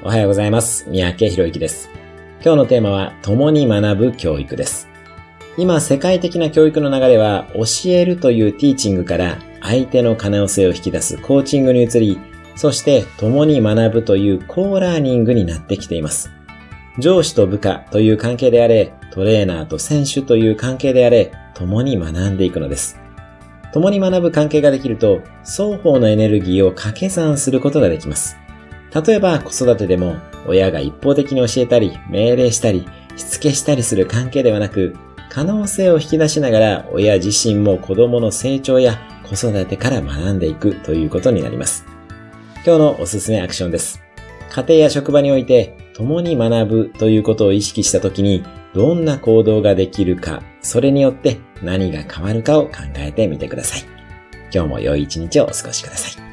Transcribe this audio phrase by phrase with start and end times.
[0.00, 0.88] おはようございます。
[0.88, 1.90] 三宅博之です。
[2.40, 4.88] 今日のテーマは、共に学ぶ教育です。
[5.56, 12.16] 今、世界的な教育の流れは、教えるというティーチングから、相手の可能性を引き出すコーチングに移り、
[12.54, 16.30] そして、共に学ぶというコーラーニングになってきています。
[17.00, 23.00] 上司と部下という関係であれ、トレーナーと選手という関係であれ、共に学んでいくのです。
[23.74, 28.36] 共に学ぶ関係ができると、双方のエネルギーを掛け算することができます。
[28.94, 30.16] 例えば子育てでも、
[30.46, 34.96] 親が一方的に教えたり、命令したり、しつけしたりする関係ではなく、
[35.28, 41.84] 可能性を引き出しながら、親自身も子供の成長や子育てから学んでいくということになります。
[42.64, 44.02] 今日のおすすめアクションです。
[44.50, 48.42] 家庭や職場において、共に学ぶということを意識したときに、
[48.74, 53.80] どんな行動ができるか、それによって何が変わるかを考えてみてください。
[54.52, 56.27] 今日も良い一日をお過ごしください。